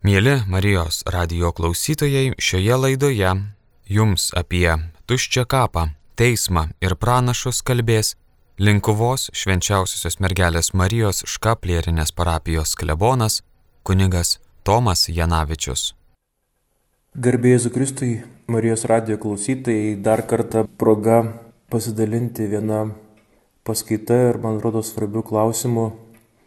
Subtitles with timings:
[0.00, 3.34] Mėly Marijos radio klausytojai, šioje laidoje
[3.84, 4.70] jums apie
[5.04, 5.82] tuščią kapą,
[6.16, 8.14] teismą ir pranašus kalbės
[8.56, 13.42] Linkuvos švenčiausiosios mergelės Marijos škaplierinės parapijos klebonas
[13.84, 15.90] kunigas Tomas Janavičius.
[17.12, 18.12] Garbėjai Kristui,
[18.48, 21.26] Marijos radio klausytojai, dar kartą proga
[21.68, 22.86] pasidalinti vieną
[23.68, 25.90] paskaitą ir, man rodo, svarbių klausimų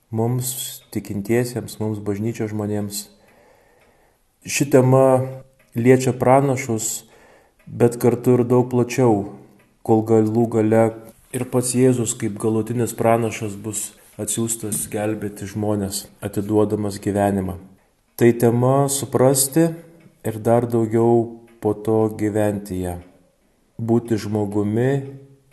[0.09, 0.55] mums,
[0.89, 3.11] tikintiesiems, mums bažnyčio žmonėms.
[4.43, 5.23] Ši tema
[5.75, 7.05] liečia pranašus,
[7.63, 9.39] bet kartu ir daug plačiau,
[9.87, 10.83] kol galų gale
[11.31, 17.55] ir pats Jėzus kaip galutinis pranašas bus atsiųstas gelbėti žmonės, atiduodamas gyvenimą.
[18.19, 19.69] Tai tema suprasti
[20.27, 22.99] ir dar daugiau po to gyventi ją
[23.79, 24.91] būti žmogumi,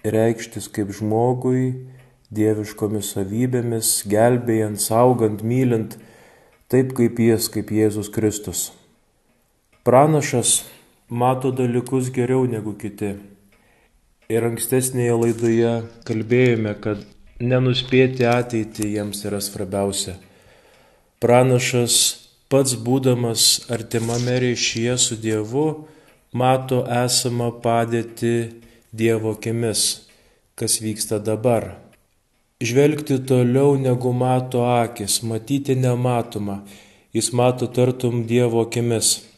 [0.05, 1.87] reikštis kaip žmogui,
[2.31, 5.97] dieviškomis savybėmis, gelbėjant, saugant, mylint,
[6.71, 8.71] taip kaip jis, kaip Jėzus Kristus.
[9.83, 10.65] Pranašas
[11.09, 13.15] mato dalykus geriau negu kiti.
[14.29, 15.71] Ir ankstesnėje laidoje
[16.05, 17.01] kalbėjome, kad
[17.41, 20.19] nenuspėti ateitį jiems yra svarbiausia.
[21.25, 21.97] Pranašas
[22.53, 25.65] pats būdamas artimame ryšyje su Dievu,
[26.37, 28.35] mato esamą padėtį
[28.93, 29.87] Dievo akimis,
[30.61, 31.71] kas vyksta dabar.
[32.61, 36.61] Žvelgti toliau negu mato akis, matyti nematomą,
[37.17, 39.30] jis mato tartum Dievo akimis,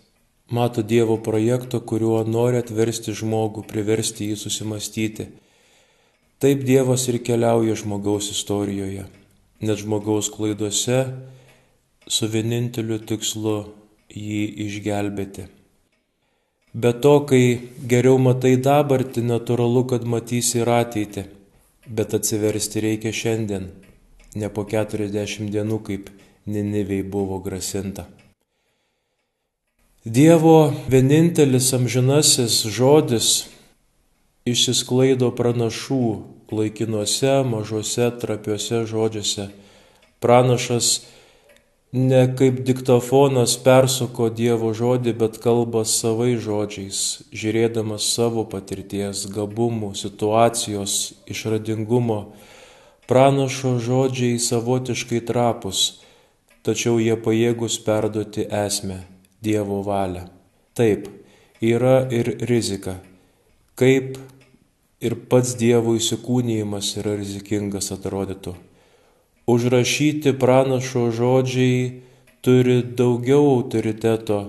[0.53, 5.29] mato Dievo projektą, kuriuo nori atversti žmogų, priversti jį susimastyti.
[6.43, 9.07] Taip Dievas ir keliauja žmogaus istorijoje,
[9.65, 11.01] net žmogaus klaiduose
[12.07, 13.57] su vieninteliu tikslu
[14.13, 15.49] jį išgelbėti.
[16.73, 17.45] Be to, kai
[17.89, 21.27] geriau matai dabartį, natūralu, kad matysi ir ateitį,
[21.89, 23.69] bet atsiversti reikia šiandien,
[24.35, 26.11] ne po 40 dienų, kaip
[26.43, 28.09] Niniviai buvo grasinta.
[30.05, 33.27] Dievo vienintelis amžinasis žodis
[34.43, 36.07] išsisklaido pranašų
[36.51, 39.47] laikinuose, mažuose, trapiuose žodžiuose.
[40.19, 40.89] Pranašas
[41.95, 51.15] ne kaip diktofonas persuko Dievo žodį, bet kalba savai žodžiais, žiūrėdamas savo patirties, gabumų, situacijos,
[51.31, 52.35] išradingumo.
[53.07, 56.03] Pranašo žodžiai savotiškai trapus,
[56.67, 59.05] tačiau jie pajėgus perduoti esmę
[59.43, 60.29] Dievo valią.
[60.79, 61.09] Taip,
[61.61, 63.01] yra ir rizika.
[63.79, 64.19] Kaip
[65.03, 68.55] ir pats Dievo įsikūnyjimas yra rizikingas atrodytų.
[69.51, 72.03] Užrašyti pranašo žodžiai
[72.47, 74.41] turi daugiau autoriteto,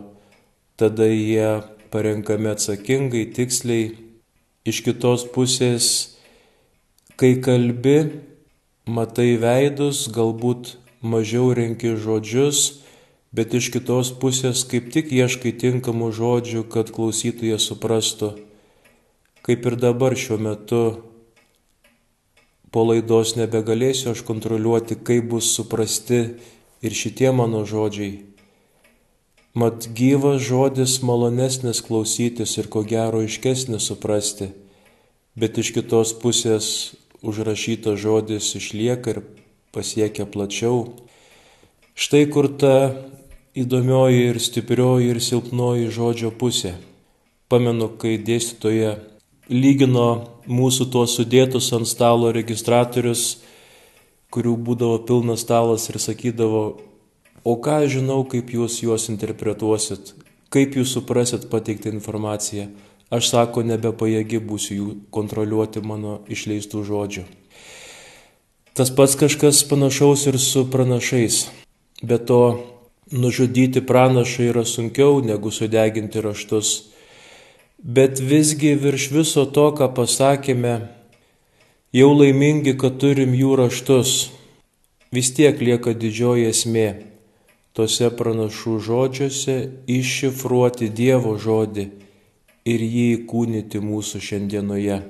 [0.78, 3.98] tada jie parenkami atsakingai, tiksliai.
[4.64, 5.88] Iš kitos pusės,
[7.20, 7.98] kai kalbi,
[8.88, 12.83] matai veidus, galbūt mažiau renki žodžius,
[13.34, 18.36] bet iš kitos pusės kaip tik ieškai tinkamų žodžių, kad klausytojas suprastų,
[19.44, 20.84] kaip ir dabar šiuo metu
[22.74, 26.22] po laidos nebegalėsiu aš kontroliuoti, kaip bus suprasti
[26.86, 28.22] ir šitie mano žodžiai.
[29.54, 34.50] Mat gyvas žodis malonesnis klausytis ir ko gero iškesnis suprasti,
[35.38, 36.68] bet iš kitos pusės
[37.22, 39.20] užrašytas žodis išlieka ir
[39.74, 40.98] pasiekia plačiau.
[41.94, 42.74] Štai kur ta
[43.54, 46.74] įdomioji ir stiprioji ir silpnoji žodžio pusė.
[47.54, 48.96] Pamenu, kai dėstytoje
[49.50, 50.08] lygino
[50.50, 53.44] mūsų tuos sudėtus ant stalo registratorius,
[54.34, 56.64] kurių būdavo pilnas stalas ir sakydavo,
[57.46, 60.16] o ką žinau, kaip jūs juos interpretuosit,
[60.50, 62.72] kaip jūs suprasit pateiktą informaciją.
[63.14, 67.28] Aš sako, nebepajėgi būsiu jų kontroliuoti mano išleistų žodžių.
[68.74, 71.44] Tas pats kažkas panašaus ir su pranašais.
[72.02, 72.73] Be to,
[73.14, 76.74] nužudyti pranašą yra sunkiau negu sudeginti raštus
[77.84, 80.88] Bet visgi virš viso to, ką pasakėme,
[81.92, 84.14] jau laimingi, kad turim jų raštus,
[85.12, 86.86] vis tiek lieka didžioji esmė
[87.76, 89.58] tose pranašų žodžiuose
[89.98, 91.86] iššifruoti Dievo žodį
[92.72, 95.02] ir jį įkūnyti mūsų šiandienoje.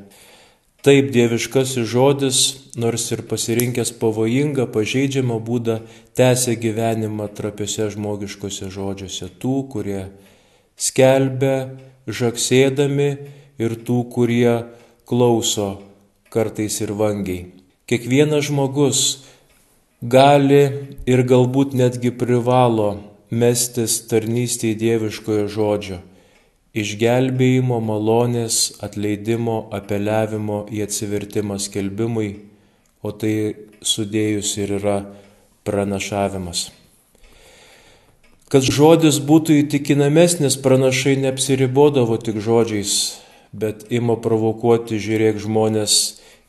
[0.84, 2.38] Taip dieviškasis žodis,
[2.76, 5.78] nors ir pasirinkęs pavojingą, pažeidžiamą būdą,
[6.20, 10.02] tęsia gyvenimą trapiuose žmogiškose žodžiuose tų, kurie
[10.76, 11.56] skelbia
[12.04, 13.10] žaksėdami
[13.64, 14.58] ir tų, kurie
[15.08, 15.70] klauso
[16.34, 17.54] kartais ir vangiai.
[17.88, 19.24] Kiekvienas žmogus
[20.04, 20.64] gali
[21.08, 22.98] ir galbūt netgi privalo
[23.32, 26.04] mestis tarnystėje dieviškojo žodžio,
[26.74, 32.32] išgelbėjimo, malonės, atleidimo, apeliavimo į atsivertimą skelbimui,
[33.06, 33.36] o tai
[33.86, 34.98] sudėjus ir yra
[35.68, 36.72] pranašavimas.
[38.54, 42.96] Kad žodis būtų įtikinamesnis, pranašai neapsiribodavo tik žodžiais,
[43.54, 45.96] bet ima provokuoti, žiūrėk, žmonės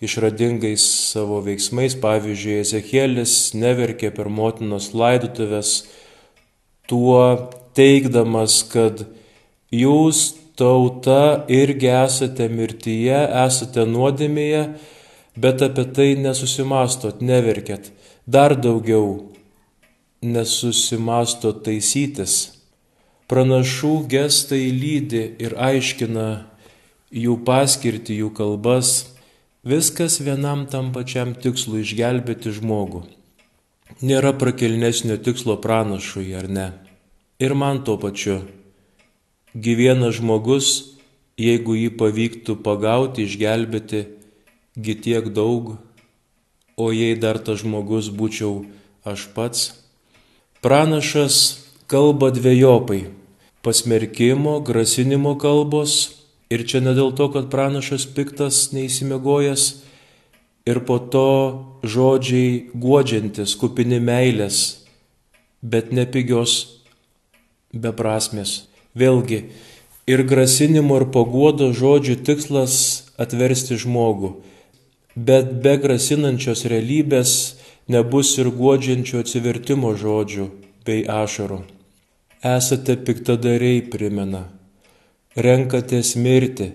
[0.05, 1.97] išradingais savo veiksmais.
[2.01, 5.87] Pavyzdžiui, Ezekielis neverkė per motinos laidutuvės,
[6.89, 7.21] tuo
[7.77, 9.07] teikdamas, kad
[9.75, 10.25] jūs
[10.59, 14.65] tauta irgi esate mirtyje, esate nuodėmėje,
[15.37, 17.91] bet apie tai nesusimastot, neverkėt.
[18.27, 19.35] Dar daugiau
[20.25, 22.55] nesusimastot taisytis.
[23.29, 26.29] Pranašų gestai lydi ir aiškina
[27.15, 28.93] jų paskirtį, jų kalbas,
[29.65, 33.05] viskas vienam tam pačiam tikslui išgelbėti žmogų.
[34.05, 36.67] Nėra prakelnesnio tikslo pranašui, ar ne?
[37.41, 38.43] Ir man tuo pačiu.
[39.55, 40.69] Gyvienas žmogus,
[41.39, 44.01] jeigu jį pavyktų pagauti, išgelbėti,
[44.75, 45.77] gi tiek daug,
[46.75, 48.65] o jei dar tas žmogus būčiau
[49.07, 49.71] aš pats.
[50.59, 53.07] Pranašas kalba dviejopai-
[53.65, 56.19] pasmerkimo, grasinimo kalbos
[56.51, 59.85] ir čia ne dėl to, kad pranašas piktas, neįsimegojęs,
[60.67, 61.31] ir po to
[61.85, 64.83] žodžiai guodžiantis, kupini meilės,
[65.63, 66.81] bet nepigios,
[67.73, 68.74] beprasmės.
[68.95, 69.45] Vėlgi,
[70.07, 72.75] ir grasinimo, ir paguodo žodžių tikslas
[73.19, 74.37] atversti žmogų
[75.15, 77.55] bet be grasinančios realybės
[77.91, 80.49] nebus ir guodžiančio atsivertimo žodžių
[80.87, 81.63] bei ašarų.
[82.45, 84.45] Esate piktadariai, primena.
[85.35, 86.73] Renkatės mirti,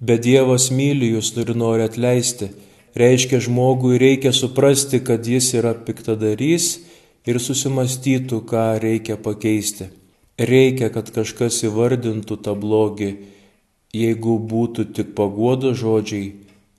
[0.00, 2.50] bet Dievas myli jūs ir nori atleisti.
[2.96, 6.80] Reiškia, žmogui reikia suprasti, kad jis yra piktadarys
[7.28, 9.90] ir susimastytų, ką reikia pakeisti.
[10.36, 13.10] Reikia, kad kažkas įvardintų tą blogį,
[13.96, 16.34] jeigu būtų tik paguodo žodžiai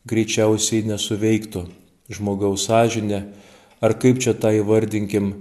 [0.07, 1.65] greičiausiai nesuveiktų
[2.13, 3.23] žmogaus sąžinė,
[3.81, 5.33] ar kaip čia tą įvardinkim,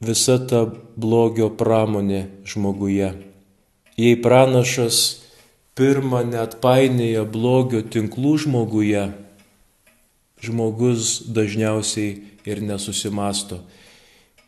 [0.00, 0.64] visa ta
[0.96, 3.12] blogio pramonė žmoguje.
[4.00, 5.20] Jei pranašas
[5.76, 9.10] pirmą net painėja blogio tinklų žmoguje,
[10.40, 12.16] žmogus dažniausiai
[12.48, 13.60] ir nesusimasto.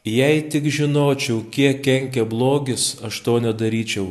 [0.02, 4.10] Jei tik žinočiau, kiek kenkia blogis, aš to nedaryčiau.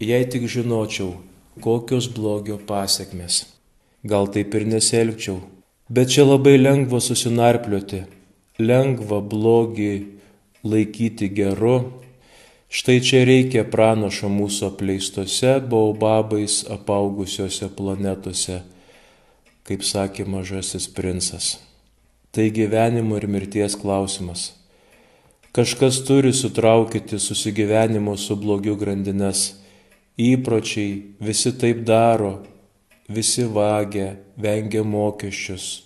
[0.00, 1.16] Jei tik žinočiau,
[1.64, 3.54] kokios blogio pasiekmes
[4.04, 5.40] gal taip ir nesielgčiau.
[5.88, 8.04] Bet čia labai lengva susinarplioti,
[8.60, 9.92] lengva blogį
[10.64, 11.76] laikyti geru.
[12.74, 18.62] Štai čia reikia pranašo mūsų apleistose baubabais apaugusiose planetose,
[19.64, 21.54] kaip sakė mažasis princas.
[22.34, 24.50] Tai gyvenimo ir mirties klausimas.
[25.54, 29.52] Kažkas turi sutraukyti susigyvenimo su blogiu grandines.
[30.18, 32.40] Įpročiai visi taip daro,
[33.06, 35.84] visi vagia, vengia mokesčius,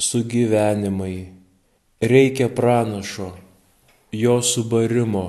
[0.00, 1.28] sugyvenimai.
[2.00, 3.34] Reikia pranašo,
[4.16, 5.26] jo subarimo,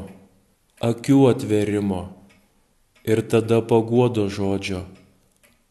[0.80, 2.02] akių atverimo
[3.04, 4.86] ir tada paguodo žodžio,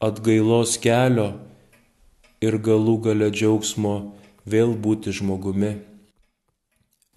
[0.04, 1.30] atgailos kelio
[2.44, 3.98] ir galų gale džiaugsmo
[4.44, 5.76] vėl būti žmogumi.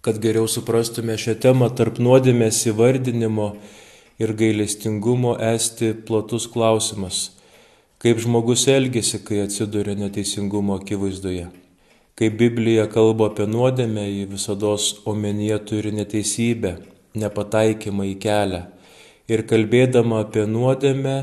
[0.02, 3.50] Kad geriau suprastume šią temą tarp nuodėmės įvardinimo
[4.20, 7.28] ir gailestingumo esti platus klausimas
[8.00, 11.50] Kaip žmogus elgesi, kai atsiduria neteisingumo akivaizdoje.
[12.16, 14.70] Kai Biblija kalba apie nuodėmę, ji visada
[15.12, 16.72] omenyje turi neteisybę,
[17.20, 18.62] nepataikymą į kelią.
[19.28, 21.18] Ir kalbėdama apie nuodėmę,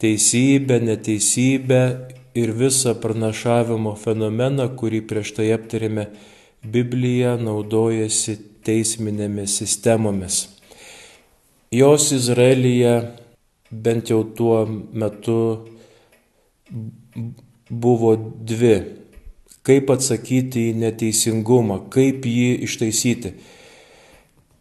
[0.00, 1.82] teisybę, neteisybę
[2.40, 6.06] ir visą pranašavimo fenomeną, kurį prieš tai aptarėme,
[6.62, 10.44] Biblija naudojasi teisminėmis sistemomis.
[11.74, 12.94] Jos Izraelyje
[13.72, 14.60] bent jau tuo
[14.92, 15.66] metu
[17.68, 18.76] buvo dvi.
[19.62, 23.34] Kaip atsakyti į neteisingumą, kaip jį ištaisyti.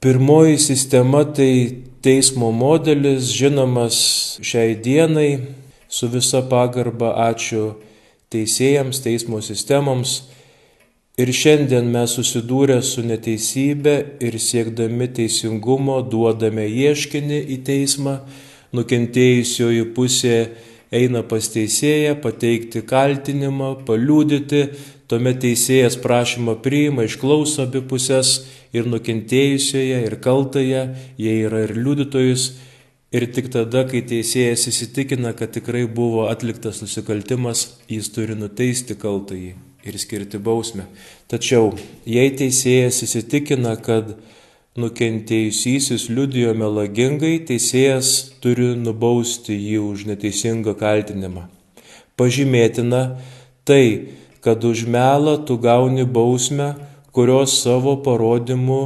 [0.02, 1.54] Pirmoji sistema tai
[2.02, 3.98] teismo modelis, žinomas
[4.42, 5.54] šiai dienai,
[5.90, 7.76] su visa pagarba ačiū
[8.34, 10.22] teisėjams, teismo sistemoms.
[11.20, 18.14] Ir šiandien mes susidūrę su neteisybė ir siekdami teisingumo duodame ieškinį į teismą,
[18.72, 20.38] nukentėjusioji pusė
[20.96, 24.62] eina pas teisėją pateikti kaltinimą, paliūdyti,
[25.12, 30.86] tuomet teisėjas prašymą priima, išklauso abi pusės ir nukentėjusioje, ir kaltąją,
[31.20, 32.54] jie yra ir liudytojus.
[33.12, 39.71] Ir tik tada, kai teisėjas įsitikina, kad tikrai buvo atliktas nusikaltimas, jis turi nuteisti kaltąjį
[39.86, 40.86] ir skirti bausmę.
[41.32, 41.72] Tačiau,
[42.06, 44.16] jei teisėjas įsitikina, kad
[44.80, 51.48] nukentėjusysis liudijo melagingai, teisėjas turi nubausti jį už neteisingą kaltinimą.
[52.16, 53.02] Pažymėtina
[53.68, 56.76] tai, kad už melą tu gauni bausmę,
[57.12, 58.82] kurios savo parodymu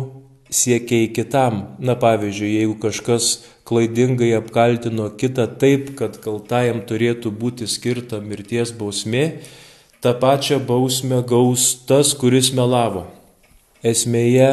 [0.50, 1.78] siekiai kitam.
[1.80, 9.26] Na pavyzdžiui, jeigu kažkas klaidingai apkaltino kitą taip, kad kaltajam turėtų būti skirta mirties bausmė,
[10.06, 13.08] tą pačią bausmę gaus tas, kuris melavo.
[13.82, 14.50] Esmėje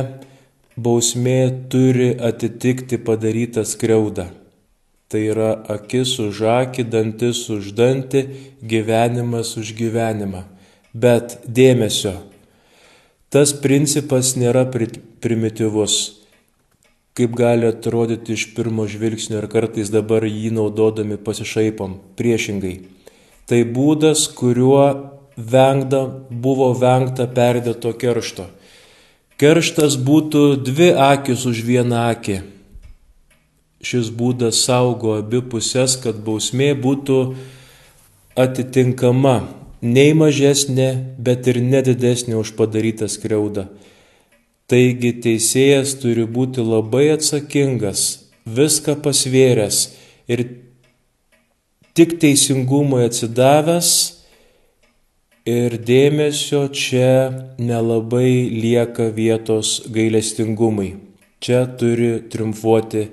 [0.80, 4.30] bausmė turi atitikti padarytą skriaudą.
[5.12, 8.24] Tai yra akis už akį, dantis už dantį,
[8.64, 10.46] gyvenimas už gyvenimą.
[10.96, 12.16] Bet dėmesio,
[13.28, 16.00] tas principas nėra primityvus,
[17.12, 22.00] kaip gali atrodyti iš pirmo žvilgsnio ir kartais dabar jį naudodami pasišaipom.
[22.16, 22.78] Priešingai.
[23.44, 28.48] Tai būdas, kuriuo vengda, buvo vengta perdėto keršto.
[29.40, 32.42] Kerštas būtų dvi akis už vieną akį.
[33.82, 37.18] Šis būdas saugo abi pusės, kad bausmė būtų
[38.38, 39.40] atitinkama
[39.82, 43.66] nei mažesnė, bet ir nedidesnė už padarytą skriaudą.
[44.70, 49.88] Taigi teisėjas turi būti labai atsakingas, viską pasvėręs
[50.30, 50.46] ir
[51.98, 54.21] tik teisingumui atsidavęs
[55.48, 60.96] ir dėmesio čia nelabai lieka vietos gailestingumui.
[61.42, 63.08] Čia turi triumfuoti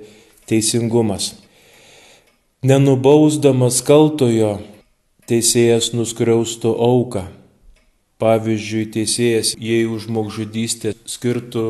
[0.46, 1.34] teisingumas.
[2.62, 4.60] Nenubausdamas kaltojo,
[5.26, 7.24] teisėjas nuskriaustų auką.
[8.20, 11.64] Pavyzdžiui, teisėjas, jei už žmogžudystę skirtų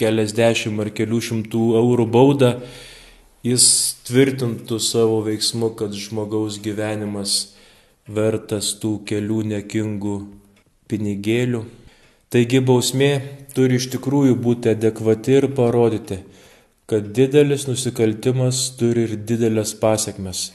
[0.00, 2.56] keliasdešimt ar kelių šimtų eurų baudą,
[3.46, 3.64] jis
[4.08, 7.54] tvirtintų savo veiksmu, kad žmogaus gyvenimas
[8.08, 10.16] vertas tų kelių nekingų
[10.90, 11.62] pinigėlių.
[12.32, 13.10] Taigi bausmė
[13.54, 16.22] turi iš tikrųjų būti adekvati ir parodyti,
[16.88, 20.50] kad didelis nusikaltimas turi ir didelės pasiekmes.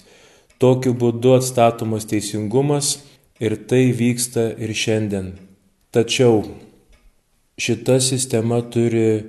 [0.58, 2.98] Tokiu būdu atstatomas teisingumas
[3.39, 5.36] ir tai vyksta ir šiandien.
[5.94, 6.42] Tačiau
[7.62, 9.22] šita sistema turi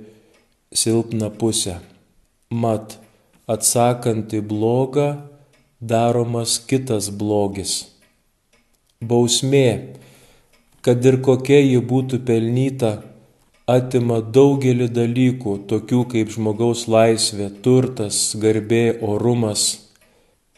[0.73, 1.77] silpną pusę.
[2.49, 2.97] Mat,
[3.45, 5.09] atsakant į blogą,
[5.79, 7.98] daromas kitas blogis.
[8.99, 9.95] Bausmė,
[10.83, 12.95] kad ir kokia ji būtų pelnyta,
[13.67, 19.69] atima daugelį dalykų, tokių kaip žmogaus laisvė, turtas, garbė, orumas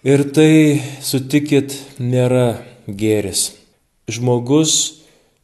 [0.01, 3.51] Ir tai, sutikit, nėra gėris.
[4.09, 4.71] Žmogus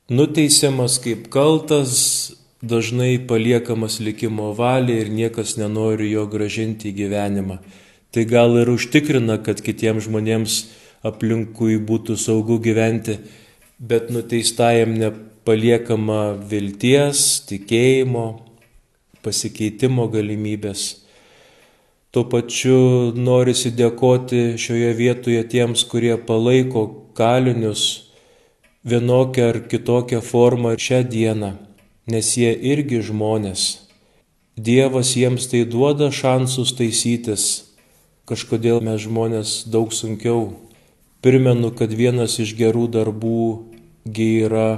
[0.09, 2.33] nuteisiamas kaip kaltas,
[2.65, 7.59] dažnai paliekamas likimo valiai ir niekas nenori jo gražinti į gyvenimą.
[8.09, 10.57] Tai gal ir užtikrina, kad kitiems žmonėms
[11.07, 13.17] aplinkui būtų saugu gyventi,
[13.79, 18.27] bet nuteistajam nepaliekama vilties, tikėjimo,
[19.25, 20.87] pasikeitimo galimybės.
[22.11, 26.87] Tuo pačiu norisi dėkoti šioje vietoje tiems, kurie palaiko
[27.17, 28.07] kalinius
[28.87, 31.51] vienokią ar kitokią formą šią dieną,
[32.07, 33.65] nes jie irgi žmonės.
[34.57, 37.43] Dievas jiems tai duoda šansus taisytis.
[38.25, 40.55] Kažkodėl mes žmonės daug sunkiau.
[41.21, 43.41] Primenu, kad vienas iš gerų darbų
[44.13, 44.69] yra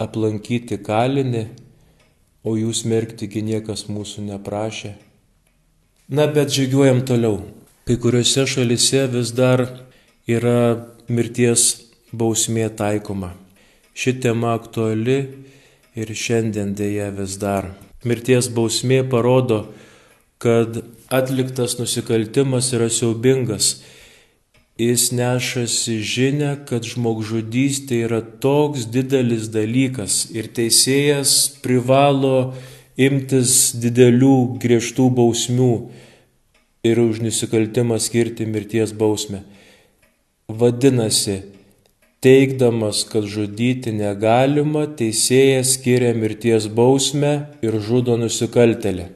[0.00, 1.48] aplankyti kalinį,
[2.46, 4.94] o jūs merktigi niekas mūsų neprašė.
[6.10, 7.42] Na, bet žygiuojam toliau.
[7.86, 9.66] Kai kuriuose šalise vis dar
[10.30, 11.66] yra mirties
[12.14, 13.34] bausmė taikoma.
[13.94, 15.18] Ši tema aktuali
[15.98, 17.72] ir šiandien dėja vis dar.
[18.06, 19.66] Mirties bausmė parodo,
[20.40, 20.80] kad
[21.12, 23.80] atliktas nusikaltimas yra siaubingas.
[24.80, 32.54] Jis nešasi žinę, kad žmogžudystė yra toks didelis dalykas ir teisėjas privalo
[32.96, 35.74] imtis didelių griežtų bausmių
[36.88, 39.42] ir už nusikaltimą skirti mirties bausmę.
[40.48, 41.42] Vadinasi,
[42.24, 49.10] teikdamas, kad žudyti negalima, teisėjas skiria mirties bausmę ir žudo nusikaltelį.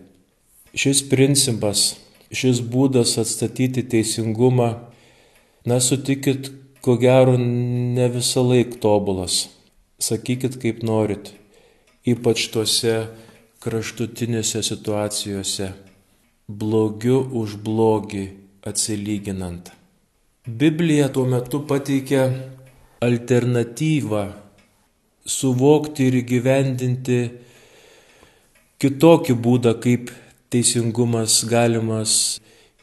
[0.77, 1.95] Šis principas,
[2.29, 4.75] šis būdas atstatyti teisingumą,
[5.65, 6.53] na sutikit,
[6.85, 9.49] ko gero ne visą laiką tobulas.
[9.99, 11.33] Sakykit kaip norit,
[12.05, 12.97] ypač tuose
[13.65, 15.71] kraštutinėse situacijose,
[16.49, 18.27] blogiu už blogį
[18.69, 19.71] atsilyginant.
[20.45, 22.27] Biblija tuo metu pateikia
[23.01, 24.25] alternatyvą
[25.25, 27.19] suvokti ir įgyvendinti
[28.85, 30.13] kitokį būdą, kaip
[30.53, 32.19] teisingumas galimas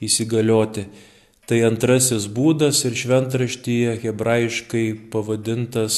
[0.02, 0.88] įsigalioti.
[1.51, 5.98] Tai antrasis būdas ir šventraštyje hebrajiškai pavadintas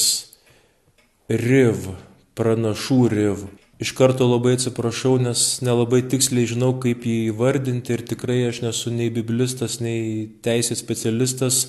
[1.30, 1.92] riv,
[2.34, 3.44] pranašų riv.
[3.78, 8.90] Iš karto labai atsiprašau, nes nelabai tiksliai žinau, kaip jį įvardinti ir tikrai aš nesu
[8.90, 11.68] nei biblistas, nei teisės specialistas.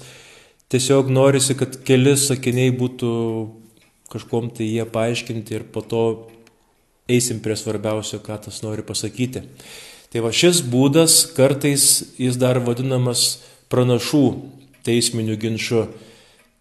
[0.73, 3.15] Tiesiog norisi, kad keli sakiniai būtų
[4.09, 6.05] kažkom tai jie paaiškinti ir po to
[7.05, 9.45] eisim prie svarbiausio, ką tas nori pasakyti.
[10.09, 14.25] Tai va šis būdas kartais jis dar vadinamas pranašų
[14.85, 15.83] teisminių ginčių.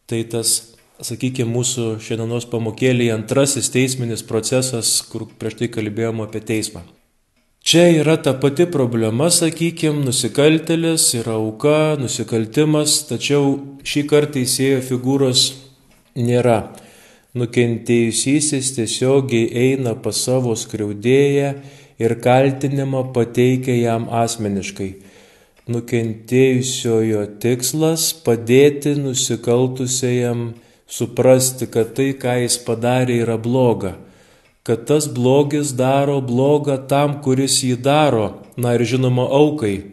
[0.09, 0.57] Tai tas,
[1.05, 6.85] sakykime, mūsų šiandienos pamokėlėje antrasis teisminis procesas, kur prieš tai kalbėjome apie teismą.
[7.65, 13.55] Čia yra ta pati problema, sakykime, nusikaltelis yra auka, nusikaltimas, tačiau
[13.89, 15.47] šį kartą teisėjo figūros
[16.21, 16.59] nėra.
[17.35, 21.49] Nukentėjusysis tiesiogiai eina pas savo skriaudėją
[22.05, 24.91] ir kaltinimą pateikia jam asmeniškai.
[25.69, 30.55] Nukentėjusiojo tikslas- padėti nusikaltusiajam
[30.87, 33.95] suprasti, kad tai, ką jis padarė, yra bloga
[34.65, 39.93] kad tas blogis daro blogą tam, kuris jį daro, na ir žinoma aukai.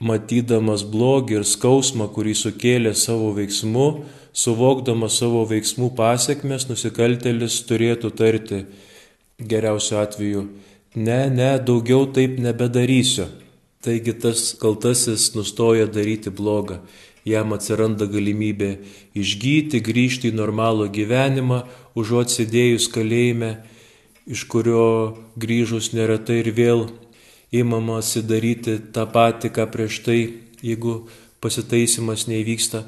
[0.00, 3.88] Matydamas blogį ir skausmą, kurį sukėlė savo veiksmu,
[4.32, 8.62] suvokdamas savo veiksmų pasiekmes, nusikaltelis turėtų tarti
[9.52, 10.46] geriausiu atveju,
[10.96, 13.28] ne, ne, daugiau taip nebedarysiu.
[13.84, 16.80] Taigi tas kaltasis nustoja daryti blogą
[17.28, 18.70] jam atsiranda galimybė
[19.18, 21.62] išgyti, grįžti į normalų gyvenimą,
[21.98, 23.58] užuot sėdėjus kalėjime,
[24.28, 26.86] iš kurio grįžus neretai ir vėl
[27.54, 30.18] įmamasi daryti tą patį, ką prieš tai,
[30.62, 31.00] jeigu
[31.42, 32.84] pasitaisimas neįvyksta.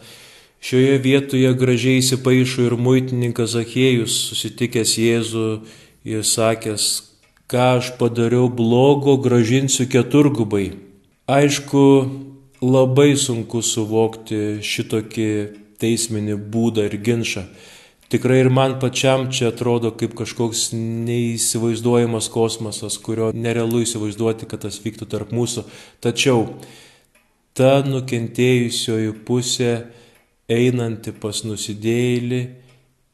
[0.60, 5.46] Šioje vietoje gražiai įsipaišo ir muitininkas Zachėjus, susitikęs Jėzų
[6.04, 6.88] ir sakęs,
[7.50, 10.70] ką aš padariau blogo, gražinsiu keturgubai.
[11.26, 11.82] Aišku,
[12.62, 15.30] labai sunku suvokti šitokį
[15.82, 17.46] teisminį būdą ir ginčą.
[18.10, 24.80] Tikrai ir man pačiam čia atrodo kaip kažkoks neįsivaizduojamas kosmosas, kurio nerealu įsivaizduoti, kad tas
[24.82, 25.62] vyktų tarp mūsų.
[26.02, 26.48] Tačiau
[27.54, 29.72] ta nukentėjusioji pusė
[30.50, 32.40] einanti pas nusidėjėlį,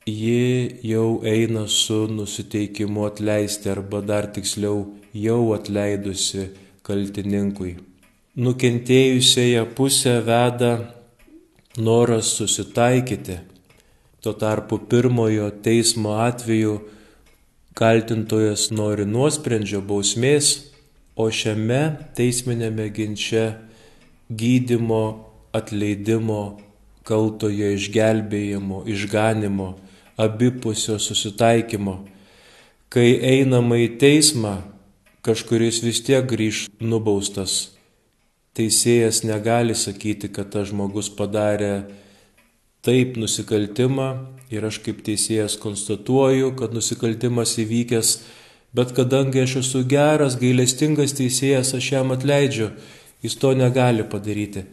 [0.07, 6.49] ji jau eina su nusiteikimu atleisti arba dar tiksliau jau atleidusi
[6.83, 7.77] kaltininkui
[8.37, 10.73] nukentėjusiąją pusę veda
[11.79, 13.39] noras susitaikyti.
[14.21, 16.75] Tuo tarpu pirmojo teismo atveju
[17.76, 20.50] kaltintojas nori nuosprendžio bausmės,
[21.17, 21.80] o šiame
[22.17, 23.47] teisminėme ginče
[24.28, 25.04] gydimo,
[25.57, 26.43] atleidimo,
[27.09, 29.71] kaltojo išgelbėjimo, išganimo,
[30.17, 32.00] abipusio susitaikymo.
[32.93, 34.59] Kai einama į teismą,
[35.26, 37.76] kažkuris vis tiek grįž nubaustas
[38.57, 41.87] teisėjas negali sakyti, kad tas žmogus padarė
[42.87, 44.09] taip nusikaltimą
[44.52, 48.17] ir aš kaip teisėjas konstatuoju, kad nusikaltimas įvykęs,
[48.76, 52.71] bet kadangi aš esu geras, gailestingas teisėjas, aš jam atleidžiu,
[53.25, 54.65] jis to negali padaryti.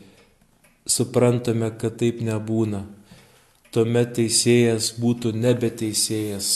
[0.87, 2.83] Suprantame, kad taip nebūna.
[3.73, 6.49] Tuomet teisėjas būtų nebeteisėjas,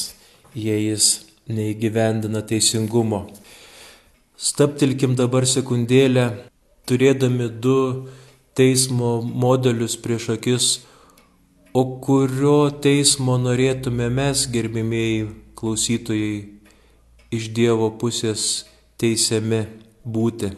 [0.54, 1.08] jei jis
[1.50, 3.24] neįgyvendina teisingumo.
[4.38, 6.28] Staptilkim dabar sekundėlę
[6.86, 7.80] turėdami du
[8.58, 10.68] teismo modelius prieš akis,
[11.74, 15.28] o kurio teismo norėtume mes, gerbimieji
[15.58, 16.38] klausytojai,
[17.34, 18.68] iš Dievo pusės
[19.02, 19.66] teisiami
[20.06, 20.54] būti.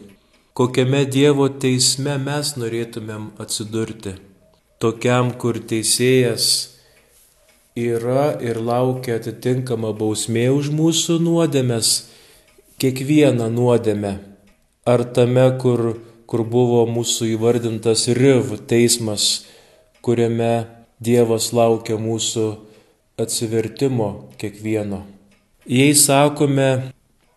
[0.56, 4.18] Kokiame Dievo teisme mes norėtumėm atsidurti.
[4.80, 6.44] Tokiam, kur teisėjas
[7.76, 11.90] yra ir laukia atitinkama bausmė už mūsų nuodėmės,
[12.80, 14.14] kiekvieną nuodėmę.
[14.88, 15.92] Ar tame, kur
[16.30, 19.46] kur buvo mūsų įvardintas Riv teismas,
[19.98, 20.68] kuriame
[21.02, 22.44] Dievas laukia mūsų
[23.18, 25.00] atsivertimo kiekvieno.
[25.66, 26.92] Jei sakome,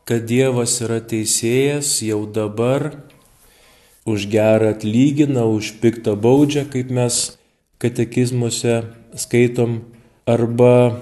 [0.06, 2.92] kad Dievas yra teisėjas jau dabar,
[4.06, 7.38] už gerą atlygina, už piktą baudžią, kaip mes
[7.80, 8.84] katekizmuose
[9.16, 9.84] skaitom,
[10.28, 11.00] arba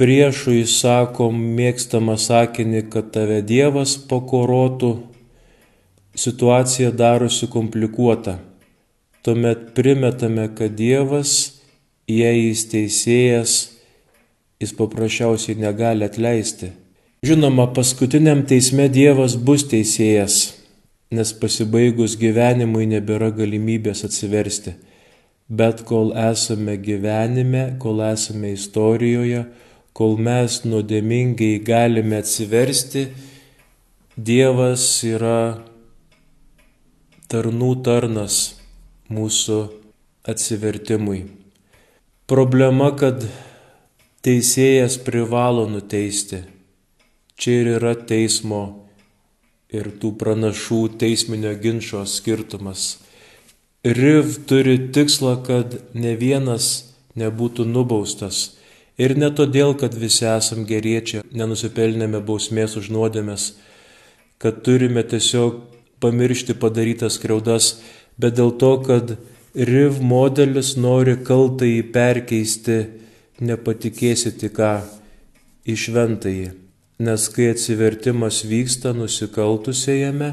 [0.00, 4.92] priešui sakom mėgstamą sakinį, kad tave Dievas pakorotų,
[6.16, 8.38] situacija darosi komplikuota.
[9.24, 11.60] Tuomet primetame, kad Dievas,
[12.08, 13.54] jei jis teisėjas,
[14.62, 16.72] jis paprasčiausiai negali atleisti.
[17.26, 20.54] Žinoma, paskutiniam teisme Dievas bus teisėjas,
[21.10, 24.74] nes pasibaigus gyvenimui nebėra galimybės atsiversti.
[25.46, 29.44] Bet kol esame gyvenime, kol esame istorijoje,
[29.94, 33.06] kol mes nuodėmingai galime atsiversti,
[34.16, 35.60] Dievas yra
[37.28, 38.36] tarnų tarnas
[39.12, 39.58] mūsų
[40.24, 41.18] atsivertimui.
[42.24, 43.26] Problema, kad
[44.24, 46.40] teisėjas privalo nuteisti.
[47.36, 48.62] Čia ir yra teismo
[49.74, 52.96] ir tų pranašų teisminio ginčio skirtumas.
[53.86, 58.56] Riv turi tikslą, kad ne vienas nebūtų nubaustas.
[58.98, 63.50] Ir ne todėl, kad visi esam geriečiai, nenusipelnėme bausmės už nuodėmės,
[64.40, 65.60] kad turime tiesiog
[66.00, 67.76] pamiršti padarytas skriaudas,
[68.16, 69.16] bet dėl to, kad
[69.56, 72.82] RIV modelis nori kaltai perkeisti,
[73.40, 74.76] nepatikėsite ką,
[75.68, 76.65] į šventąjį.
[76.98, 80.32] Nes kai atsivertimas vyksta nusikaltusėjame,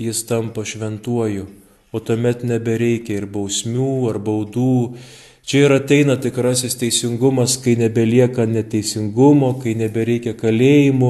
[0.00, 1.46] jis tampa šventuoju,
[1.94, 4.74] o tuomet nebereikia ir bausmių ar baudų,
[5.50, 11.08] Čia ir ateina tikrasis teisingumas, kai nebelieka neteisingumo, kai nebereikia kalėjimų.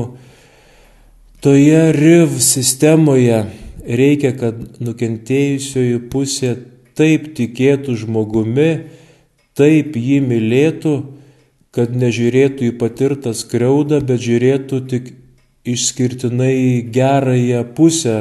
[1.44, 3.42] Toje RIV sistemoje
[3.84, 6.54] reikia, kad nukentėjusioji pusė
[6.96, 8.70] taip tikėtų žmogumi,
[9.60, 10.94] taip jį mylėtų,
[11.74, 15.12] kad nežiūrėtų į patirtą skriaudą, bet žiūrėtų tik
[15.68, 18.16] išskirtinai gerąją pusę,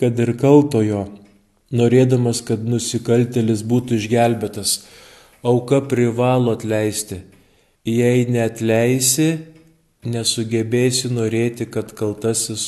[0.00, 1.06] kad ir kaltojo,
[1.70, 4.80] norėdamas, kad nusikaltelis būtų išgelbėtas
[5.42, 7.22] auka privalo atleisti.
[7.86, 9.28] Jei neatleisi,
[10.06, 12.64] nesugebėsi norėti, kad kaltasis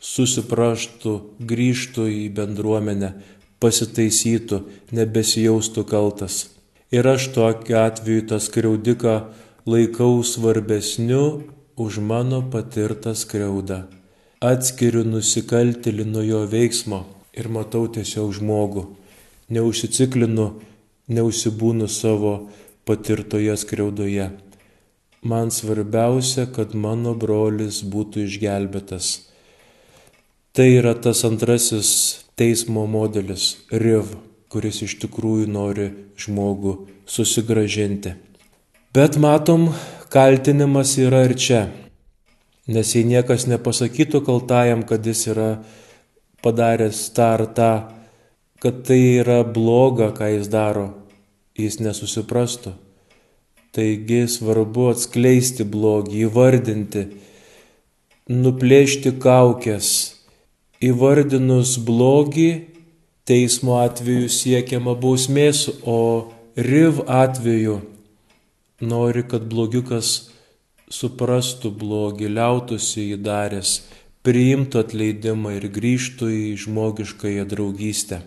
[0.00, 1.14] susipraštų,
[1.48, 3.12] grįžtų į bendruomenę,
[3.60, 4.62] pasitaisytų,
[4.94, 6.46] nebesijaustų kaltas.
[6.94, 9.16] Ir aš tokiu atveju tą skriaudiką
[9.68, 11.42] laikau svarbesniu
[11.76, 13.82] už mano patirtą skriaudą.
[14.40, 17.02] Atskiriu nusikaltelį nuo jo veiksmo
[17.36, 18.84] ir matau tiesiog žmogų.
[19.52, 20.46] Neužsiciklinu
[21.12, 22.32] neusibūnu savo
[22.88, 24.30] patirtoje skriaudoje.
[25.20, 29.08] Man svarbiausia, kad mano brolis būtų išgelbėtas.
[30.56, 31.90] Tai yra tas antrasis
[32.40, 34.16] teismo modelis- RIV,
[34.48, 38.14] kuris iš tikrųjų nori žmogų susigražinti.
[38.88, 39.66] Bet matom,
[40.08, 41.66] kaltinimas yra ir čia.
[42.72, 45.48] Nes jei niekas nepasakytų kaltajam, kad jis yra
[46.40, 47.72] padaręs tą ar tą,
[48.64, 50.86] kad tai yra bloga, ką jis daro,
[51.52, 52.72] jis nesusiprastų.
[53.76, 57.04] Taigi svarbu atskleisti blogį, įvardinti,
[58.32, 59.92] nuplėšti kaukės.
[60.80, 62.48] Įvardinus blogį,
[63.28, 67.82] teismo atveju siekiama bausmės, o riv atveju
[68.80, 70.30] nori, kad blogiukas
[70.88, 73.76] suprastų blogį, liautųsi jį daręs,
[74.24, 78.22] priimtų atleidimą ir grįžtų į žmogiškąją draugystę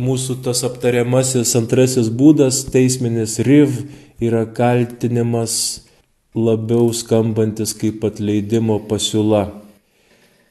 [0.00, 3.82] mūsų tas aptariamasis antrasis būdas, teisminis riv,
[4.22, 5.54] yra kaltinimas
[6.34, 9.44] labiau skambantis kaip atleidimo pasiūla.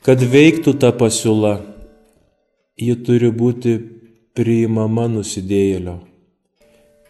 [0.05, 1.55] Kad veiktų ta pasiūla,
[2.79, 3.75] ji turi būti
[4.37, 5.97] priimama nusidėjėlio.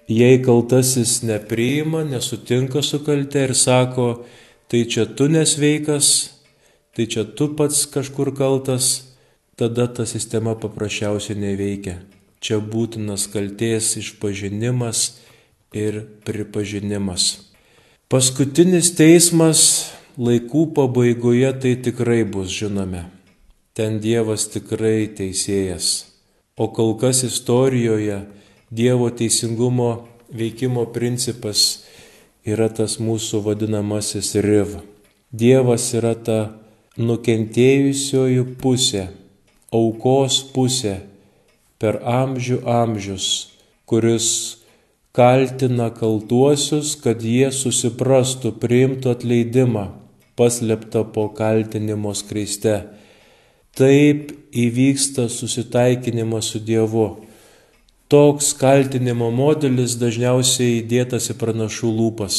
[0.09, 4.23] Jei kaltasis nepriima, nesutinka su kalte ir sako,
[4.67, 6.07] tai čia tu nesveikas,
[6.97, 9.13] tai čia tu pats kažkur kaltas,
[9.55, 11.99] tada ta sistema paprasčiausiai neveikia.
[12.41, 15.19] Čia būtinas kalties išpažinimas
[15.77, 17.45] ir pripažinimas.
[18.09, 19.61] Paskutinis teismas
[20.17, 23.05] laikų pabaigoje tai tikrai bus žinome.
[23.77, 26.09] Ten Dievas tikrai teisėjas.
[26.57, 28.23] O kol kas istorijoje
[28.69, 31.85] Dievo teisingumo veikimo principas
[32.45, 34.77] yra tas mūsų vadinamasis riv.
[35.33, 36.39] Dievas yra ta
[36.97, 39.07] nukentėjusioji pusė,
[39.73, 40.99] aukos pusė,
[41.81, 43.27] per amžių amžius,
[43.89, 44.27] kuris
[45.15, 49.85] kaltina kaltuosius, kad jie susiprastų, priimtų atleidimą,
[50.37, 52.83] paslėptą po kaltinimo skreiste.
[53.75, 57.28] Taip įvyksta susitaikinimas su Dievu.
[58.09, 62.37] Toks kaltinimo modelis dažniausiai įdėtas į pranašų lūpas.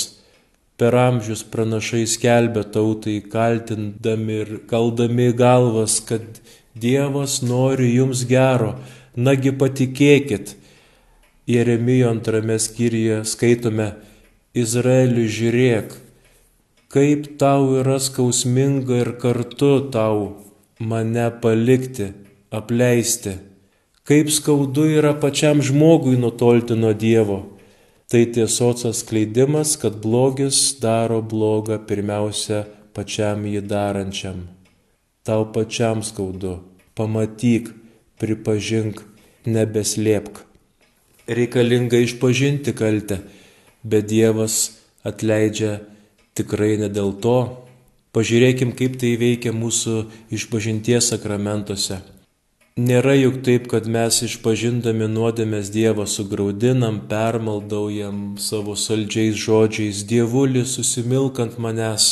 [0.80, 6.40] Per amžius pranašai skelbia tautai, kaltindami ir kaldami galvas, kad
[6.74, 8.74] Dievas nori jums gero,
[9.14, 10.52] Nagi patikėkit,
[11.50, 13.88] Jeremijo antrame skyriuje skaitome,
[14.54, 15.96] Izraeliui žiūrėk,
[16.94, 20.22] kaip tau yra skausminga ir kartu tau
[20.78, 22.12] mane palikti,
[22.54, 23.35] apleisti,
[24.11, 27.38] kaip skaudu yra pačiam žmogui nutolti nuo Dievo.
[28.11, 34.42] Tai tiesos atskleidimas, kad blogis daro blogą pirmiausia pačiam jį darančiam.
[35.23, 36.57] Tau pačiam skaudu,
[36.99, 37.70] pamatyk,
[38.18, 39.05] pripažink,
[39.46, 40.42] nebeslėpk.
[41.31, 43.23] Reikalinga išpažinti kaltę,
[43.87, 45.85] bet Dievas atleidžia
[46.35, 47.40] tikrai ne dėl to.
[48.11, 50.01] Pažiūrėkim, kaip tai veikia mūsų
[50.35, 52.03] išpažinties sakramentuose.
[52.78, 61.59] Nėra juk taip, kad mes išpažindami nuodėmės Dievą sugraudinam, permaldaujam savo saldžiais žodžiais, Dievulį susimilkant
[61.59, 62.06] manęs.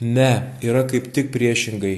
[0.00, 1.96] Ne, yra kaip tik priešingai.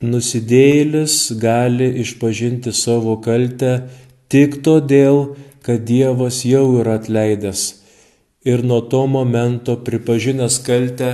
[0.00, 3.88] Nusidėjėlis gali išpažinti savo kaltę
[4.32, 7.82] tik todėl, kad Dievas jau yra atleidęs.
[8.46, 11.10] ir nuo to momento pripažinęs kaltę,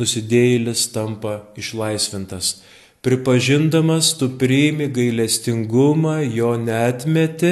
[0.00, 2.62] nusidėjėlis tampa išlaisvintas.
[3.04, 7.50] Pripažindamas tu priimi gailestingumą, jo netmeti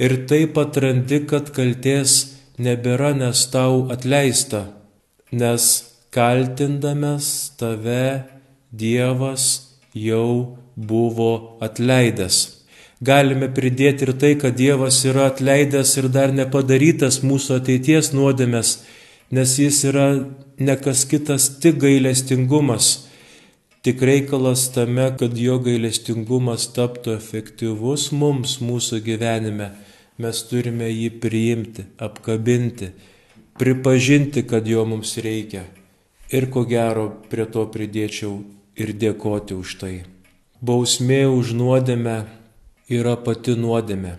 [0.00, 2.14] ir taip atrandi, kad kalties
[2.56, 4.62] nebėra, nes tau atleista,
[5.36, 5.66] nes
[6.16, 7.26] kaltindamas
[7.60, 8.24] tave
[8.72, 9.44] Dievas
[9.92, 12.40] jau buvo atleidęs.
[13.04, 18.72] Galime pridėti ir tai, kad Dievas yra atleidęs ir dar nepadarytas mūsų ateities nuodėmės,
[19.28, 20.08] nes jis yra
[20.56, 23.09] ne kas kitas, tik gailestingumas
[23.80, 29.70] Tik reikalas tame, kad jo gailestingumas taptų efektyvus mums mūsų gyvenime,
[30.20, 32.90] mes turime jį priimti, apkabinti,
[33.56, 35.64] pripažinti, kad jo mums reikia.
[36.28, 38.34] Ir ko gero prie to pridėčiau
[38.76, 39.94] ir dėkoti už tai.
[40.60, 42.18] Bausmė už nuodėmę
[42.92, 44.18] yra pati nuodėmė.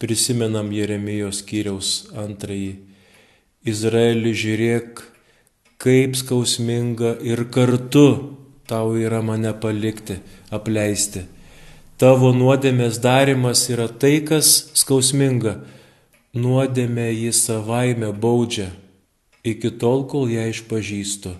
[0.00, 2.72] Prisimenam Jeremijos kiriaus antrąjį.
[3.68, 5.04] Izraeli žiūrėk,
[5.76, 8.08] kaip skausminga ir kartu
[8.68, 10.18] tau yra mane palikti,
[10.52, 11.24] apleisti.
[11.98, 15.56] Tavo nuodėmės darimas yra tai, kas skausminga.
[16.38, 18.68] Nuodėmė jį savaime baudžia,
[19.42, 21.32] iki tol, kol ją išpažįstu.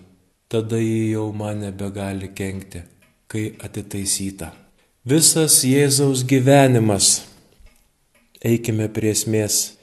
[0.49, 2.81] Tada jį jau man nebegali kenkti,
[3.29, 4.49] kai atitaisyta.
[5.09, 7.21] Visas Jėzaus gyvenimas,
[8.45, 9.77] eikime prie esmės,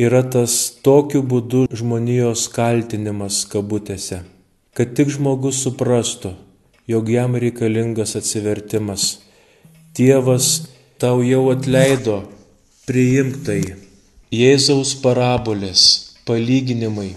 [0.00, 4.22] yra tas tokiu būdu žmonijos kaltinimas kabutėse,
[4.76, 6.34] kad tik žmogus suprastų,
[6.86, 9.18] jog jam reikalingas atsivertimas.
[9.96, 10.68] Dievas
[10.98, 12.22] tau jau atleido,
[12.86, 13.62] priimk tai.
[14.34, 15.82] Jėzaus parabolės,
[16.26, 17.12] palyginimai,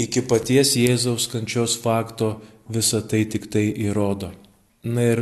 [0.00, 2.38] iki paties Jėzaus kančios fakto
[2.72, 4.32] visą tai tik tai įrodo.
[4.84, 5.20] Na ir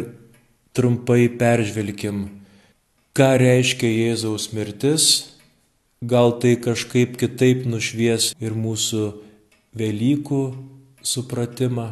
[0.78, 2.28] trumpai peržvelkim,
[3.18, 5.08] ką reiškia Jėzaus mirtis,
[6.00, 9.08] gal tai kažkaip kitaip nušvies ir mūsų
[9.78, 10.42] Velykų
[11.04, 11.90] supratimą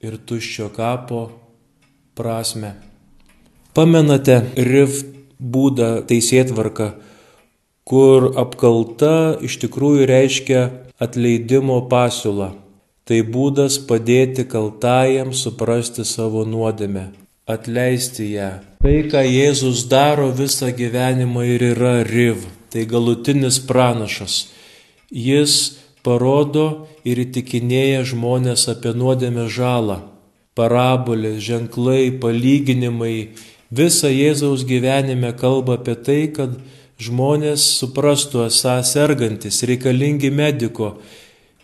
[0.00, 1.22] ir tuščio kapo
[2.18, 2.74] prasme.
[3.74, 5.02] Pamenate RIF
[5.38, 6.88] būdą teisėtvarką,
[7.88, 10.62] kur apkalta iš tikrųjų reiškia
[11.02, 12.52] atleidimo pasiūlą.
[13.08, 17.06] Tai būdas padėti kaltajam suprasti savo nuodėmę,
[17.48, 18.50] atleisti ją.
[18.84, 24.42] Tai, ką Jėzus daro visą gyvenimą ir yra RIV, tai galutinis pranašas.
[25.08, 30.00] Jis parodo ir įtikinėja žmonės apie nuodėmę žalą.
[30.58, 33.36] Parabolės, ženklai, palyginimai,
[33.70, 36.56] visa Jėzaus gyvenime kalba apie tai, kad
[36.98, 40.96] žmonės suprastų esą sergantis, reikalingi mediko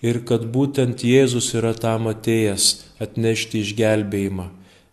[0.04, 2.68] ir kad būtent Jėzus yra tam atėjęs
[3.02, 4.46] atnešti išgelbėjimą,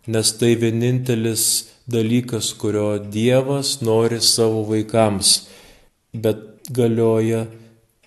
[0.09, 1.45] nes tai vienintelis
[1.91, 5.35] dalykas, kurio Dievas nori savo vaikams,
[6.13, 7.45] bet galioja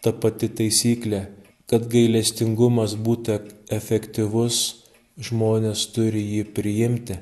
[0.03, 1.27] ta pati taisyklė,
[1.71, 3.39] kad gailestingumas būtų
[3.73, 4.85] efektyvus,
[5.17, 7.19] žmonės turi jį priimti.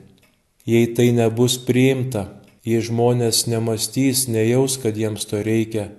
[0.67, 2.27] Jei tai nebus priimta,
[2.67, 5.91] jei žmonės nemastys, nejaus, kad jiems to reikia,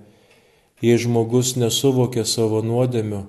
[0.84, 3.24] jei žmogus nesuvokia savo nuodėmių,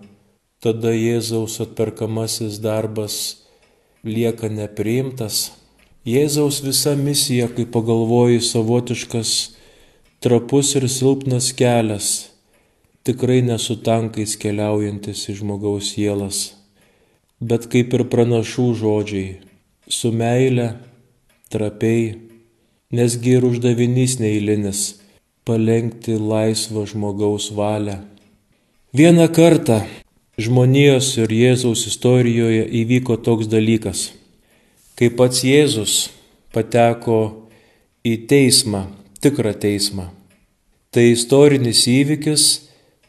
[0.63, 3.17] tada Jėzaus atperkamasis darbas
[4.03, 5.51] lieka nepriimtas.
[6.05, 9.33] Jėzaus visa misija, kai pagalvoji, savotiškas,
[10.23, 12.34] trapus ir silpnas kelias
[13.05, 16.55] tikrai nesu tankais keliaujantis į žmogaus sielas,
[17.37, 19.35] bet kaip ir pranašų žodžiai,
[19.85, 20.71] su meile,
[21.53, 22.15] trapiai,
[22.89, 24.81] nesgi ir uždavinys neįlinis-
[25.45, 28.01] palengti laisvą žmogaus valią.
[28.93, 29.85] Vieną kartą
[30.37, 34.11] žmonijos ir Jėzaus istorijoje įvyko toks dalykas,
[34.97, 36.09] kai pats Jėzus
[36.51, 37.49] pateko
[38.03, 38.87] į teismą,
[39.21, 40.09] tikrą teismą.
[40.91, 42.64] Tai istorinis įvykis,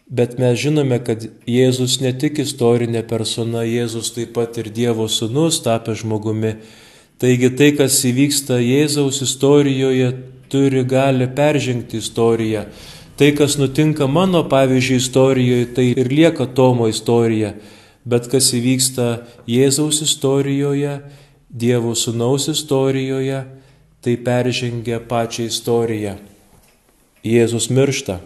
[0.06, 5.58] Bet mes žinome, kad Jėzus ne tik istorinė persona, Jėzus taip pat ir Dievo sūnus
[5.64, 6.52] tapę žmogumi.
[7.18, 10.12] Taigi tai, kas įvyksta Jėzaus istorijoje,
[10.52, 12.68] turi gali peržengti istoriją.
[13.18, 17.56] Tai, kas nutinka mano, pavyzdžiui, istorijoje, tai ir lieka Tomo istorija.
[18.06, 19.08] Bet kas įvyksta
[19.50, 21.00] Jėzaus istorijoje,
[21.50, 23.42] Dievo sūnaus istorijoje,
[24.06, 26.14] tai peržengia pačią istoriją.
[27.26, 28.20] Jėzus miršta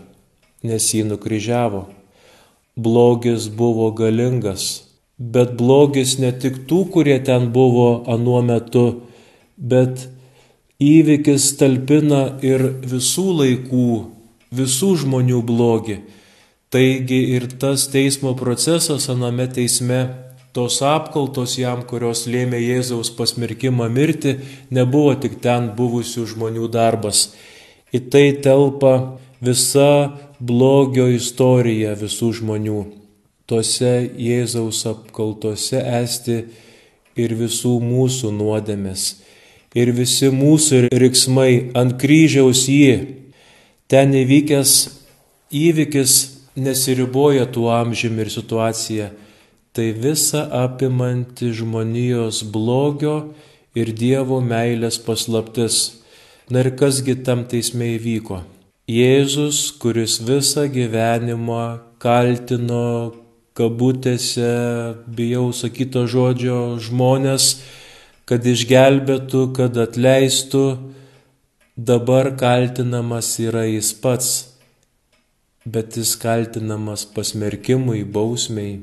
[0.66, 1.86] nes jį nukryžiavo.
[2.80, 4.86] Blogis buvo galingas,
[5.18, 9.02] bet blogis ne tik tų, kurie ten buvo anuo metu,
[9.56, 10.06] bet
[10.80, 13.90] įvykis talpina ir visų laikų,
[14.56, 16.00] visų žmonių blogį.
[16.70, 20.04] Taigi ir tas teismo procesas aname teisme,
[20.54, 24.36] tos apkaltos jam, kurios lėmė Jėzaus pasmerkimą mirti,
[24.70, 27.32] nebuvo tik ten buvusių žmonių darbas.
[27.90, 32.80] Į tai telpa visa blogio istorija visų žmonių.
[33.50, 36.36] tose Jėzaus apkaltose esti
[37.18, 39.16] ir visų mūsų nuodėmės,
[39.74, 42.94] ir visi mūsų riksmai ant kryžiaus jį.
[43.90, 44.74] Ten įvykęs
[45.50, 46.14] įvykis
[46.54, 49.10] nesiriboja tuo amžiumi ir situacija,
[49.74, 53.32] tai visa apimanti žmonijos blogio
[53.74, 55.98] ir Dievo meilės paslaptis.
[56.50, 58.42] Na ir kasgi tam teisme įvyko?
[58.90, 61.64] Jėzus, kuris visą gyvenimą
[62.02, 63.12] kaltino
[63.54, 64.50] kabutėse,
[65.06, 67.60] bijau sakyto žodžio, žmonės,
[68.26, 70.64] kad išgelbėtų, kad atleistų,
[71.76, 74.30] dabar kaltinamas yra jis pats,
[75.62, 78.80] bet jis kaltinamas pasmerkimui, bausmiai.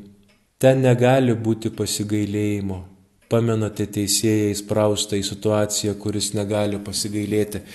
[0.57, 2.83] Ten negali būti pasigailėjimo.
[3.27, 7.65] Pamenate teisėjai įspraustą į situaciją, kuris negali pasigailėti.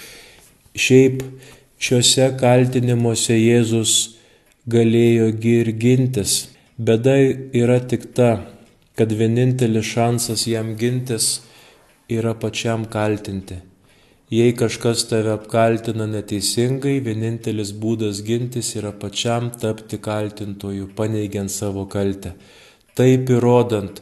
[0.72, 1.20] Šiaip
[1.82, 3.92] šiuose kaltinimuose Jėzus
[4.70, 6.34] galėjo ir gintis.
[6.78, 7.16] Bėda
[7.58, 8.30] yra tik ta,
[8.94, 11.40] kad vienintelis šansas jam gintis
[12.08, 13.58] yra pačiam kaltinti.
[14.32, 22.32] Jei kažkas tave apkaltina neteisingai, vienintelis būdas gintis yra pačiam tapti kaltintoju, paneigiant savo kaltę.
[22.96, 24.00] Taip įrodant,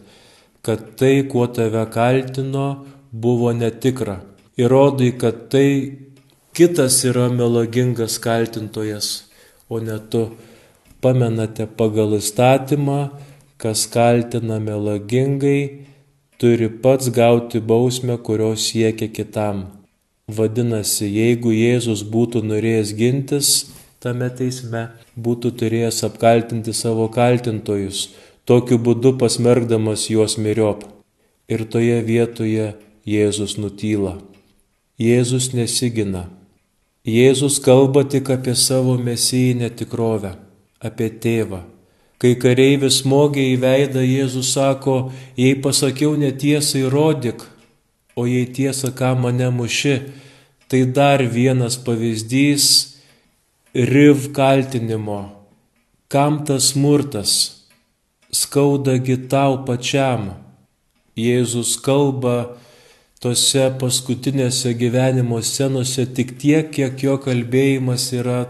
[0.62, 2.68] kad tai, kuo tave kaltino,
[3.10, 4.20] buvo netikra.
[4.60, 5.66] Įrodai, kad tai
[6.60, 9.24] kitas yra melogingas kaltintojas,
[9.72, 10.26] o ne tu.
[11.00, 12.98] Pamenate pagal įstatymą,
[13.56, 15.86] kas kaltina melogingai,
[16.36, 19.62] turi pats gauti bausmę, kurios siekia kitam.
[20.28, 23.52] Vadinasi, jeigu Jėzus būtų norėjęs gintis
[24.04, 24.82] tame teisme,
[25.16, 28.10] būtų turėjęs apkaltinti savo kaltintojus,
[28.44, 30.84] tokiu būdu pasmergdamas juos miriop.
[31.48, 32.74] Ir toje vietoje
[33.08, 34.18] Jėzus nutyla.
[35.00, 36.26] Jėzus nesigina.
[37.10, 40.34] Jėzus kalba tik apie savo mesijinę tikrovę,
[40.78, 41.62] apie tėvą.
[42.20, 44.96] Kai kareivis smogė į veidą, Jėzus sako,
[45.40, 47.42] jei pasakiau netiesą, įrodyk,
[48.14, 49.96] o jei tiesa, ką mane muši,
[50.68, 52.66] tai dar vienas pavyzdys
[53.74, 55.22] riv kaltinimo.
[56.12, 57.60] Kam tas smurtas?
[58.32, 60.34] skaudagi tau pačiam.
[61.18, 62.56] Jėzus kalba
[63.20, 68.40] tose paskutinėse gyvenimo scenose tik tiek, kiek jo kalbėjimas yra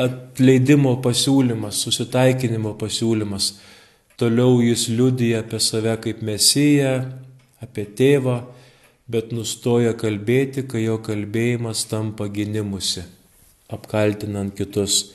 [0.00, 3.54] atleidimo pasiūlymas, susitaikinimo pasiūlymas.
[4.20, 6.92] Toliau jis liudija apie save kaip mesiją,
[7.64, 8.36] apie tėvą,
[9.08, 13.04] bet nustoja kalbėti, kai jo kalbėjimas tampa gynimusi,
[13.72, 15.14] apkaltinant kitus.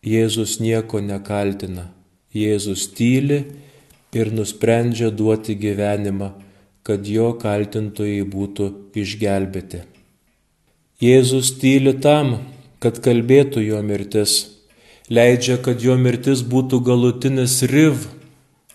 [0.00, 1.90] Jėzus nieko nekaltina.
[2.32, 3.42] Jėzus tyli
[4.16, 6.30] ir nusprendžia duoti gyvenimą,
[6.86, 8.68] kad jo kaltintojai būtų
[9.02, 9.82] išgelbėti.
[11.00, 12.38] Jėzus tyli tam,
[12.80, 14.50] kad kalbėtų jo mirtis,
[15.12, 18.08] leidžia, kad jo mirtis būtų galutinis riv,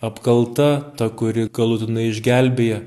[0.02, 2.82] apkalta ta, kuri galutinai išgelbėja,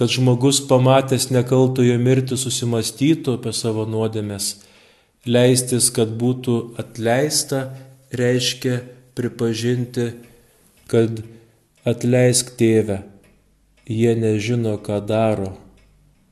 [0.00, 4.54] kad žmogus pamatęs nekaltojo mirtį susimastytų apie savo nuodėmės.
[5.28, 7.66] Leistis, kad būtų atleista,
[8.16, 8.80] reiškia
[9.16, 10.06] pripažinti,
[10.88, 11.20] kad
[11.84, 13.02] atleisk tėvę,
[13.90, 15.56] jie nežino, ką daro.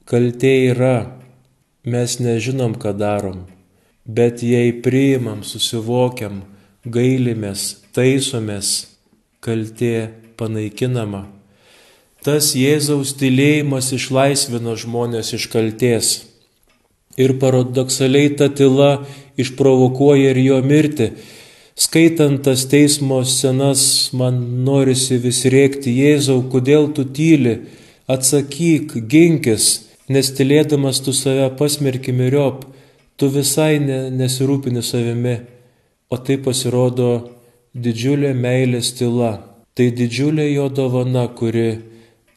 [0.08, 1.18] Kaltė yra,
[1.82, 3.42] mes nežinom, ką darom,
[4.06, 6.44] bet jei priimam, susivokiam,
[6.86, 8.70] gailimės, taisomės,
[9.44, 11.26] kaltė panaikinama.
[12.22, 16.08] Tas Jėzaus tylėjimas išlaisvino žmonės iš kalties.
[17.18, 19.04] Ir paradoksaliai ta tyla
[19.38, 21.10] išprovokuoja ir jo mirtį,
[21.78, 27.52] Skaitant tas teismo scenas, man norisi vis rėkti, Jėzau, kodėl tu tyli,
[28.10, 29.68] atsakyk, ginkis,
[30.10, 32.64] nes tylėdamas tu save pasmerki miriop,
[33.14, 35.36] tu visai ne, nesirūpini savimi,
[36.10, 37.12] o tai pasirodo
[37.78, 39.36] didžiulė meilės tyla.
[39.78, 41.68] Tai didžiulė jo dovana, kuri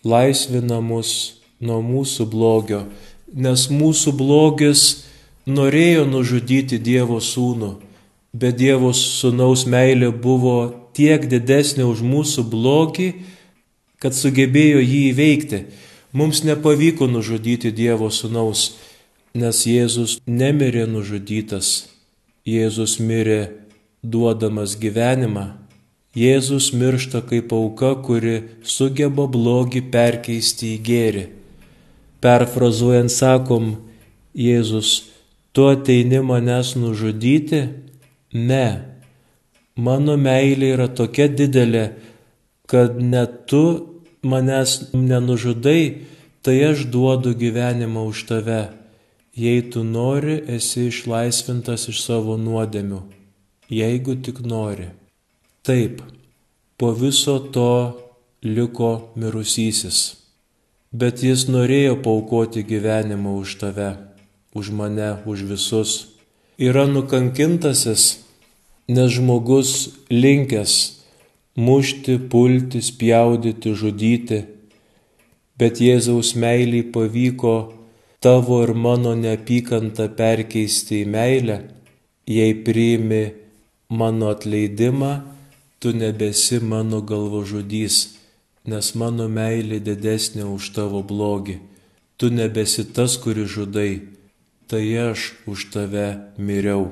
[0.06, 2.86] laisvina mus nuo mūsų blogio,
[3.34, 4.90] nes mūsų blogis
[5.50, 7.80] norėjo nužudyti Dievo sūnų
[8.34, 10.58] bet Dievo sunaus meilė buvo
[10.96, 13.10] tiek didesnė už mūsų blogį,
[14.02, 15.64] kad sugebėjo jį įveikti.
[16.12, 18.76] Mums nepavyko nužudyti Dievo sunaus,
[19.36, 21.92] nes Jėzus nemirė nužudytas.
[22.48, 23.42] Jėzus mirė
[24.04, 25.52] duodamas gyvenimą.
[26.18, 31.24] Jėzus miršta kaip auka, kuri sugeba blogį perkeisti į gėrį.
[32.22, 33.78] Perfrazuojant sakom,
[34.36, 35.12] Jėzus,
[35.56, 37.62] tu ateini manęs nužudyti,
[38.34, 38.66] Ne,
[39.76, 41.86] mano meilė yra tokia didelė,
[42.72, 43.64] kad net tu
[44.24, 46.08] manęs nenužudai,
[46.42, 48.62] tai aš duodu gyvenimą už tave.
[49.36, 53.02] Jei tu nori, esi išlaisvintas iš savo nuodėmių.
[53.72, 54.90] Jeigu tik nori.
[55.64, 56.02] Taip,
[56.76, 57.72] po viso to
[58.44, 60.18] liko mirusysis.
[60.92, 63.92] Bet jis norėjo paukoti gyvenimą už tave,
[64.52, 66.11] už mane, už visus.
[66.62, 68.04] Yra nukankintasis,
[68.86, 69.72] nes žmogus
[70.14, 70.74] linkęs
[71.56, 74.40] mušti, pulti, spjaudyti, žudyti.
[75.58, 77.56] Bet Jėzaus meiliai pavyko
[78.22, 81.58] tavo ir mano neapykantą perkeisti į meilę,
[82.30, 83.24] jei priimi
[83.90, 85.12] mano atleidimą,
[85.82, 88.20] tu nebesi mano galvožudys,
[88.70, 91.58] nes mano meilė didesnė už tavo blogį.
[92.22, 94.21] Tu nebesi tas, kuris žudai,
[94.72, 96.88] tai aš už tave miriau.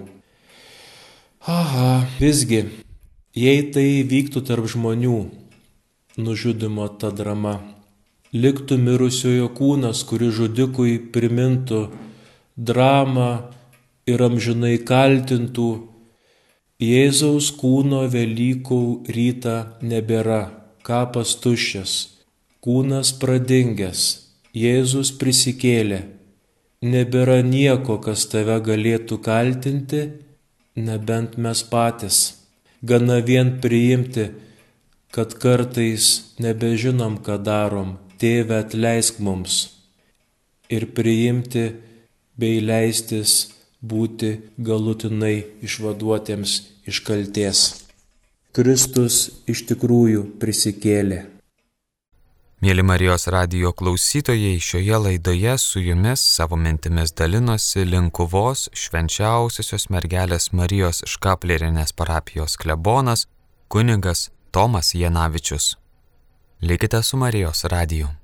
[1.47, 2.65] Aha, visgi,
[3.31, 5.19] jei tai vyktų tarp žmonių,
[6.19, 7.55] nužudimo ta drama.
[8.35, 11.87] Liktų mirusiojo kūnas, kuri žudikui primintų
[12.59, 13.31] dramą
[14.05, 15.69] ir amžinai kaltintų,
[16.79, 20.43] Jėzaus kūno Velykų rytą nebėra,
[20.83, 21.95] kapas tuščias,
[22.63, 24.05] kūnas pradingęs,
[24.55, 26.18] Jėzus prisikėlė,
[26.81, 30.03] nebėra nieko, kas tave galėtų kaltinti,
[30.75, 32.19] nebent mes patys.
[32.81, 34.29] Gana vien priimti,
[35.11, 39.53] kad kartais nebežinom, ką darom, Tėve atleisk mums
[40.67, 41.61] ir priimti
[42.35, 43.35] bei leistis
[43.79, 44.31] būti
[44.69, 46.55] galutinai išvaduotiems
[46.91, 47.61] iš kalties.
[48.51, 51.21] Kristus iš tikrųjų prisikėlė.
[52.59, 60.99] Mėly Marijos radio klausytojai, šioje laidoje su jumis savo mintimis dalinosi Linkuvos švenčiausiosios mergelės Marijos
[61.07, 63.29] škaplerinės parapijos klebonas
[63.71, 65.77] kunigas Tomas Janavičius.
[66.59, 68.18] Likite su Marijos radiju.